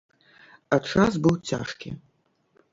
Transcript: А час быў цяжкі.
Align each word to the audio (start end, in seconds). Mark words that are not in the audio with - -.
А 0.77 0.79
час 0.89 1.13
быў 1.27 1.35
цяжкі. 1.53 1.89